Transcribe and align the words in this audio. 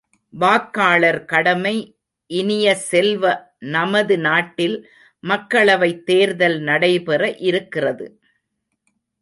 வாக்காளர் 0.33 1.25
கடமை 1.25 1.73
இனிய 2.29 2.73
செல்வ, 2.85 3.23
நமது 3.67 4.17
நாட்டில் 4.19 4.77
மக்களவைத் 5.23 6.03
தேர்தல் 6.03 6.59
நடைபெற 6.61 7.21
இருக்கிறது. 7.43 8.07